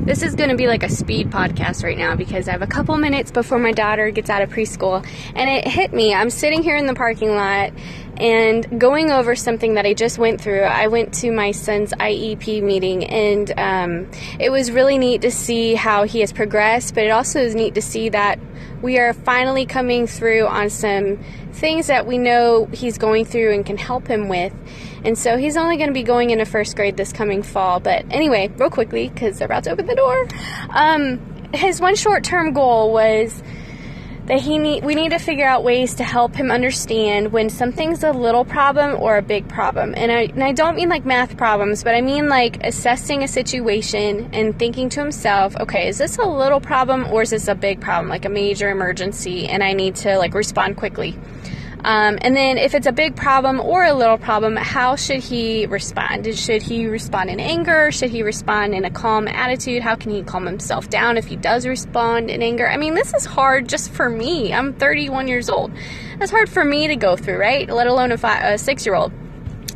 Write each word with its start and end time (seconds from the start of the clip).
this 0.00 0.22
is 0.22 0.34
going 0.34 0.50
to 0.50 0.56
be 0.56 0.66
like 0.66 0.82
a 0.82 0.88
speed 0.88 1.30
podcast 1.30 1.84
right 1.84 1.98
now 1.98 2.16
because 2.16 2.48
I 2.48 2.52
have 2.52 2.62
a 2.62 2.66
couple 2.66 2.96
minutes 2.96 3.30
before 3.30 3.58
my 3.58 3.72
daughter 3.72 4.10
gets 4.10 4.30
out 4.30 4.42
of 4.42 4.50
preschool. 4.50 5.06
And 5.34 5.50
it 5.50 5.66
hit 5.66 5.92
me. 5.92 6.14
I'm 6.14 6.30
sitting 6.30 6.62
here 6.62 6.76
in 6.76 6.86
the 6.86 6.94
parking 6.94 7.34
lot 7.34 7.72
and 8.16 8.80
going 8.80 9.10
over 9.10 9.34
something 9.34 9.74
that 9.74 9.86
I 9.86 9.94
just 9.94 10.18
went 10.18 10.40
through. 10.40 10.62
I 10.62 10.86
went 10.88 11.14
to 11.14 11.32
my 11.32 11.50
son's 11.50 11.92
IEP 11.92 12.62
meeting, 12.62 13.04
and 13.04 13.52
um, 13.58 14.10
it 14.38 14.50
was 14.50 14.70
really 14.70 14.98
neat 14.98 15.22
to 15.22 15.30
see 15.30 15.74
how 15.74 16.04
he 16.04 16.20
has 16.20 16.32
progressed, 16.32 16.94
but 16.94 17.04
it 17.04 17.10
also 17.10 17.40
is 17.40 17.54
neat 17.54 17.74
to 17.74 17.82
see 17.82 18.10
that 18.10 18.38
we 18.82 18.98
are 18.98 19.12
finally 19.14 19.64
coming 19.64 20.06
through 20.06 20.46
on 20.46 20.68
some 20.68 21.18
things 21.52 21.86
that 21.86 22.06
we 22.06 22.18
know 22.18 22.66
he's 22.66 22.98
going 22.98 23.24
through 23.24 23.54
and 23.54 23.64
can 23.64 23.76
help 23.76 24.06
him 24.06 24.28
with. 24.28 24.52
And 25.04 25.18
so 25.18 25.36
he's 25.36 25.56
only 25.56 25.76
going 25.76 25.88
to 25.88 25.94
be 25.94 26.02
going 26.02 26.30
into 26.30 26.44
first 26.44 26.76
grade 26.76 26.96
this 26.96 27.12
coming 27.12 27.42
fall. 27.42 27.80
But 27.80 28.04
anyway, 28.10 28.48
real 28.56 28.70
quickly, 28.70 29.08
because 29.08 29.38
they're 29.38 29.46
about 29.46 29.64
to 29.64 29.70
open 29.70 29.86
the 29.86 29.94
door, 29.94 30.28
um, 30.70 31.20
his 31.52 31.80
one 31.80 31.96
short 31.96 32.24
term 32.24 32.52
goal 32.52 32.92
was 32.92 33.42
that 34.26 34.40
he 34.40 34.56
need 34.56 34.84
we 34.84 34.94
need 34.94 35.10
to 35.10 35.18
figure 35.18 35.46
out 35.46 35.64
ways 35.64 35.94
to 35.94 36.04
help 36.04 36.34
him 36.34 36.50
understand 36.50 37.32
when 37.32 37.50
something's 37.50 38.04
a 38.04 38.12
little 38.12 38.44
problem 38.44 39.00
or 39.00 39.16
a 39.16 39.22
big 39.22 39.48
problem. 39.48 39.94
And 39.96 40.12
I 40.12 40.22
and 40.22 40.44
I 40.44 40.52
don't 40.52 40.76
mean 40.76 40.88
like 40.88 41.04
math 41.04 41.36
problems, 41.36 41.82
but 41.82 41.94
I 41.94 42.00
mean 42.00 42.28
like 42.28 42.64
assessing 42.64 43.22
a 43.22 43.28
situation 43.28 44.30
and 44.32 44.56
thinking 44.58 44.88
to 44.90 45.00
himself, 45.00 45.56
okay, 45.56 45.88
is 45.88 45.98
this 45.98 46.18
a 46.18 46.24
little 46.24 46.60
problem 46.60 47.06
or 47.12 47.22
is 47.22 47.30
this 47.30 47.48
a 47.48 47.54
big 47.54 47.80
problem, 47.80 48.08
like 48.08 48.24
a 48.24 48.28
major 48.28 48.70
emergency 48.70 49.48
and 49.48 49.62
I 49.62 49.72
need 49.72 49.96
to 49.96 50.16
like 50.18 50.34
respond 50.34 50.76
quickly. 50.76 51.18
Um, 51.84 52.18
and 52.22 52.36
then, 52.36 52.58
if 52.58 52.74
it's 52.74 52.86
a 52.86 52.92
big 52.92 53.16
problem 53.16 53.60
or 53.60 53.84
a 53.84 53.92
little 53.92 54.18
problem, 54.18 54.54
how 54.54 54.94
should 54.94 55.20
he 55.20 55.66
respond? 55.66 56.32
Should 56.38 56.62
he 56.62 56.86
respond 56.86 57.28
in 57.28 57.40
anger? 57.40 57.90
Should 57.90 58.10
he 58.10 58.22
respond 58.22 58.74
in 58.74 58.84
a 58.84 58.90
calm 58.90 59.26
attitude? 59.26 59.82
How 59.82 59.96
can 59.96 60.12
he 60.12 60.22
calm 60.22 60.46
himself 60.46 60.88
down 60.88 61.16
if 61.16 61.26
he 61.26 61.34
does 61.34 61.66
respond 61.66 62.30
in 62.30 62.40
anger? 62.42 62.68
I 62.68 62.76
mean, 62.76 62.94
this 62.94 63.12
is 63.14 63.24
hard 63.24 63.68
just 63.68 63.90
for 63.90 64.08
me. 64.08 64.52
I'm 64.52 64.74
31 64.74 65.26
years 65.26 65.50
old. 65.50 65.72
That's 66.18 66.30
hard 66.30 66.48
for 66.48 66.64
me 66.64 66.86
to 66.86 66.96
go 66.96 67.16
through, 67.16 67.38
right? 67.38 67.68
Let 67.68 67.88
alone 67.88 68.12
a, 68.12 68.18
a 68.22 68.58
six 68.58 68.86
year 68.86 68.94
old. 68.94 69.12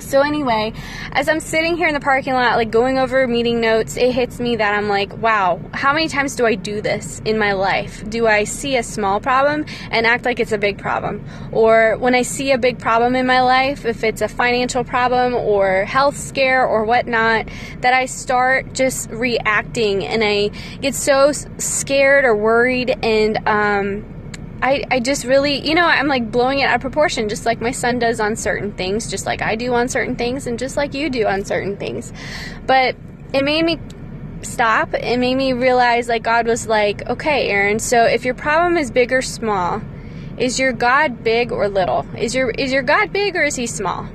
So 0.00 0.22
anyway, 0.22 0.72
as 1.12 1.28
I'm 1.28 1.40
sitting 1.40 1.76
here 1.76 1.88
in 1.88 1.94
the 1.94 2.00
parking 2.00 2.34
lot, 2.34 2.56
like 2.56 2.70
going 2.70 2.98
over 2.98 3.26
meeting 3.26 3.60
notes, 3.60 3.96
it 3.96 4.12
hits 4.12 4.40
me 4.40 4.56
that 4.56 4.74
I'm 4.74 4.88
like, 4.88 5.16
wow, 5.18 5.60
how 5.72 5.92
many 5.92 6.08
times 6.08 6.36
do 6.36 6.46
I 6.46 6.54
do 6.54 6.80
this 6.80 7.20
in 7.24 7.38
my 7.38 7.52
life? 7.52 8.08
Do 8.08 8.26
I 8.26 8.44
see 8.44 8.76
a 8.76 8.82
small 8.82 9.20
problem 9.20 9.66
and 9.90 10.06
act 10.06 10.24
like 10.24 10.40
it's 10.40 10.52
a 10.52 10.58
big 10.58 10.78
problem? 10.78 11.24
Or 11.52 11.96
when 11.98 12.14
I 12.14 12.22
see 12.22 12.52
a 12.52 12.58
big 12.58 12.78
problem 12.78 13.14
in 13.14 13.26
my 13.26 13.40
life, 13.40 13.84
if 13.84 14.04
it's 14.04 14.22
a 14.22 14.28
financial 14.28 14.84
problem 14.84 15.34
or 15.34 15.84
health 15.84 16.16
scare 16.16 16.66
or 16.66 16.84
whatnot, 16.84 17.48
that 17.80 17.94
I 17.94 18.06
start 18.06 18.72
just 18.72 19.10
reacting 19.10 20.06
and 20.06 20.22
I 20.24 20.48
get 20.80 20.94
so 20.94 21.32
scared 21.58 22.24
or 22.24 22.34
worried 22.34 22.96
and, 23.02 23.38
um, 23.46 24.19
I, 24.62 24.84
I 24.90 25.00
just 25.00 25.24
really, 25.24 25.66
you 25.66 25.74
know, 25.74 25.86
I'm 25.86 26.06
like 26.06 26.30
blowing 26.30 26.58
it 26.58 26.64
out 26.64 26.76
of 26.76 26.80
proportion, 26.80 27.28
just 27.28 27.46
like 27.46 27.60
my 27.60 27.70
son 27.70 27.98
does 27.98 28.20
on 28.20 28.36
certain 28.36 28.72
things, 28.72 29.10
just 29.10 29.26
like 29.26 29.40
I 29.42 29.56
do 29.56 29.72
on 29.74 29.88
certain 29.88 30.16
things, 30.16 30.46
and 30.46 30.58
just 30.58 30.76
like 30.76 30.94
you 30.94 31.08
do 31.08 31.26
on 31.26 31.44
certain 31.44 31.76
things. 31.76 32.12
But 32.66 32.96
it 33.32 33.44
made 33.44 33.64
me 33.64 33.78
stop. 34.42 34.92
It 34.94 35.18
made 35.18 35.36
me 35.36 35.52
realize, 35.52 36.08
like, 36.08 36.22
God 36.22 36.46
was 36.46 36.66
like, 36.66 37.08
okay, 37.08 37.48
Aaron, 37.48 37.78
so 37.78 38.04
if 38.04 38.24
your 38.24 38.34
problem 38.34 38.76
is 38.76 38.90
big 38.90 39.12
or 39.12 39.22
small, 39.22 39.82
is 40.36 40.58
your 40.58 40.72
God 40.72 41.22
big 41.22 41.52
or 41.52 41.68
little? 41.68 42.06
Is 42.16 42.34
your 42.34 42.50
is 42.50 42.72
your 42.72 42.82
God 42.82 43.12
big 43.12 43.36
or 43.36 43.42
is 43.42 43.56
he 43.56 43.66
small? 43.66 44.08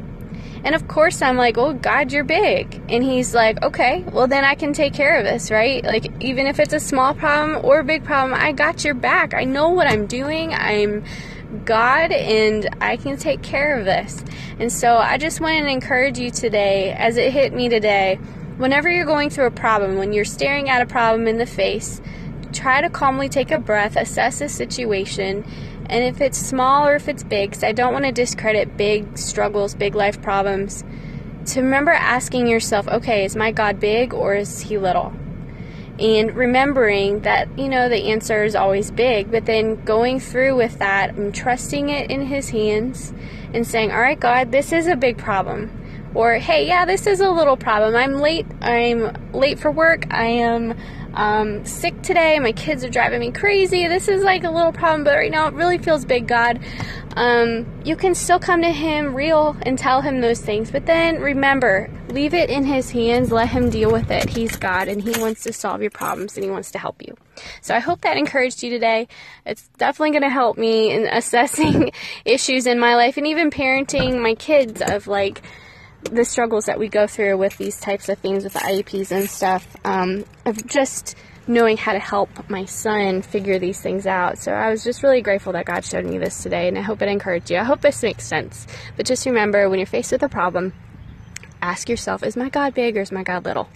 And 0.66 0.74
of 0.74 0.88
course, 0.88 1.22
I'm 1.22 1.38
like, 1.38 1.60
oh, 1.60 1.74
God, 1.74 2.12
you're 2.12 2.24
big. 2.24 2.82
And 2.90 3.04
he's 3.04 3.36
like, 3.36 3.62
okay, 3.62 4.04
well, 4.12 4.26
then 4.26 4.44
I 4.44 4.56
can 4.56 4.74
take 4.74 4.96
care 4.96 5.20
of 5.20 5.24
this, 5.24 5.52
right? 5.52 5.84
Like, 5.84 6.24
even 6.24 6.48
if 6.48 6.60
it's 6.60 6.74
a 6.74 6.80
small 6.80 7.14
problem 7.14 7.64
or 7.64 7.80
a 7.80 7.84
big 7.84 8.04
problem, 8.04 8.34
I 8.34 8.52
got 8.52 8.84
your 8.84 8.96
back. 8.96 9.36
I 9.36 9.44
know 9.44 9.70
what 9.70 9.86
I'm 9.86 10.08
doing. 10.08 10.54
I'm 10.56 11.06
God 11.66 12.12
and 12.12 12.68
I 12.82 12.98
can 12.98 13.18
take 13.18 13.44
care 13.44 13.78
of 13.78 13.86
this. 13.86 14.24
And 14.60 14.72
so 14.72 14.98
I 14.98 15.20
just 15.20 15.40
want 15.40 15.64
to 15.64 15.70
encourage 15.70 16.18
you 16.18 16.32
today, 16.32 16.94
as 16.94 17.16
it 17.18 17.32
hit 17.32 17.54
me 17.54 17.70
today, 17.70 18.16
whenever 18.58 18.90
you're 18.90 19.06
going 19.06 19.30
through 19.30 19.46
a 19.46 19.52
problem, 19.52 19.98
when 19.98 20.14
you're 20.14 20.26
staring 20.26 20.70
at 20.70 20.82
a 20.82 20.88
problem 20.88 21.28
in 21.28 21.38
the 21.38 21.46
face, 21.46 22.02
try 22.54 22.82
to 22.82 22.90
calmly 22.90 23.30
take 23.30 23.52
a 23.52 23.60
breath, 23.60 23.96
assess 23.96 24.40
the 24.40 24.50
situation, 24.50 25.46
and 25.90 26.04
if 26.04 26.22
it's 26.22 26.38
small 26.38 26.88
or 26.88 26.96
if 26.96 27.08
it's 27.08 27.24
big, 27.24 27.52
because 27.52 27.64
I 27.64 27.72
don't 27.72 27.94
want 27.94 28.06
to 28.06 28.12
discredit 28.12 28.78
big 28.78 29.18
struggles, 29.18 29.76
big 29.76 29.96
life 29.96 30.22
problems, 30.22 30.84
to 31.48 31.62
remember 31.62 31.92
asking 31.92 32.48
yourself, 32.48 32.88
okay, 32.88 33.26
is 33.26 33.36
my 33.36 33.52
God 33.52 33.80
big 33.80 34.14
or 34.14 34.36
is 34.36 34.62
he 34.62 34.78
little? 34.78 35.14
And 36.00 36.36
remembering 36.36 37.22
that, 37.22 37.48
you 37.58 37.70
know, 37.70 37.88
the 37.88 38.12
answer 38.12 38.44
is 38.44 38.56
always 38.56 38.92
big, 38.92 39.32
but 39.32 39.46
then 39.46 39.84
going 39.86 40.20
through 40.20 40.58
with 40.58 40.80
that 40.80 41.16
and 41.16 41.34
trusting 41.34 41.90
it 41.90 42.12
in 42.12 42.26
his 42.26 42.50
hands 42.50 43.14
and 43.54 43.66
saying, 43.66 43.92
all 43.92 44.02
right, 44.02 44.20
God, 44.20 44.52
this 44.52 44.74
is 44.74 44.88
a 44.88 44.96
big 44.98 45.18
problem. 45.18 45.72
Or, 46.14 46.34
hey, 46.34 46.66
yeah, 46.68 46.86
this 46.86 47.08
is 47.08 47.20
a 47.20 47.30
little 47.30 47.58
problem. 47.58 47.96
I'm 47.96 48.14
late. 48.14 48.46
I'm 48.62 49.32
late 49.34 49.60
for 49.60 49.70
work. 49.70 50.06
I 50.12 50.26
am 50.26 50.78
um, 51.16 51.66
sick 51.66 52.02
today. 52.02 52.40
My 52.40 52.52
kids 52.52 52.84
are 52.84 52.90
driving 52.90 53.20
me 53.20 53.32
crazy. 53.32 53.88
This 53.88 54.08
is 54.08 54.24
like 54.24 54.44
a 54.44 54.52
little 54.52 54.72
problem, 54.72 55.04
but 55.04 55.16
right 55.16 55.32
now 55.32 55.48
it 55.48 55.54
really 55.54 55.78
feels 55.78 56.06
big, 56.06 56.28
God. 56.28 56.60
Um, 57.16 57.66
you 57.86 57.96
can 57.96 58.14
still 58.14 58.40
come 58.40 58.62
to 58.62 58.72
Him 58.72 59.16
real 59.16 59.56
and 59.62 59.80
tell 59.80 60.02
Him 60.02 60.20
those 60.20 60.42
things, 60.42 60.70
but 60.70 60.86
then 60.86 61.22
remember, 61.22 61.90
leave 62.10 62.34
it 62.34 62.50
in 62.50 62.66
His 62.66 62.92
hands. 62.92 63.32
Let 63.32 63.48
Him 63.48 63.70
deal 63.70 63.92
with 63.92 64.12
it. 64.12 64.30
He's 64.30 64.58
God 64.58 64.90
and 64.90 65.02
He 65.02 65.20
wants 65.22 65.44
to 65.44 65.54
solve 65.54 65.82
your 65.82 65.92
problems 65.92 66.36
and 66.36 66.44
He 66.44 66.52
wants 66.52 66.72
to 66.72 66.80
help 66.80 67.02
you. 67.02 67.16
So 67.62 67.74
I 67.74 67.80
hope 67.80 68.02
that 68.02 68.18
encouraged 68.18 68.64
you 68.64 68.70
today. 68.70 69.08
It's 69.46 69.68
definitely 69.78 70.12
going 70.12 70.24
to 70.24 70.30
help 70.30 70.58
me 70.58 70.92
in 70.92 71.08
assessing 71.08 71.92
issues 72.26 72.68
in 72.68 72.80
my 72.80 72.96
life 72.96 73.16
and 73.16 73.28
even 73.28 73.50
parenting 73.50 74.22
my 74.22 74.36
kids 74.36 74.82
of 74.82 75.08
like, 75.08 75.42
the 76.12 76.26
struggles 76.26 76.66
that 76.66 76.80
we 76.80 76.88
go 76.88 77.08
through 77.08 77.38
with 77.38 77.58
these 77.58 77.80
types 77.80 78.10
of 78.10 78.18
things 78.20 78.44
with 78.44 78.54
the 78.54 78.60
IEPs 78.60 79.12
and 79.12 79.30
stuff, 79.30 79.68
um, 79.84 80.26
of 80.46 80.66
just 80.68 81.16
knowing 81.48 81.78
how 81.78 81.94
to 81.94 82.00
help 82.00 82.50
my 82.50 82.66
son 82.66 83.22
figure 83.22 83.60
these 83.60 83.80
things 83.80 84.08
out. 84.08 84.38
So 84.38 84.52
I 84.52 84.70
was 84.70 84.84
just 84.84 85.04
really 85.04 85.22
grateful 85.22 85.54
that 85.54 85.66
God 85.66 85.86
showed 85.86 86.06
me 86.06 86.18
this 86.18 86.42
today, 86.42 86.68
and 86.68 86.78
I 86.78 86.82
hope 86.82 87.02
it 87.02 87.10
encouraged 87.10 87.52
you. 87.52 87.58
I 87.58 87.64
hope 87.64 87.82
this 87.82 88.02
makes 88.02 88.26
sense. 88.26 88.66
But 88.98 89.06
just 89.06 89.26
remember, 89.26 89.70
when 89.70 89.80
you're 89.80 89.86
faced 89.86 90.12
with 90.12 90.24
a 90.24 90.30
problem, 90.30 90.74
ask 91.62 91.90
yourself, 91.90 92.24
is 92.24 92.36
my 92.36 92.50
God 92.50 92.74
big 92.74 92.98
or 92.98 93.02
is 93.02 93.12
my 93.12 93.24
God 93.24 93.46
little? 93.46 93.70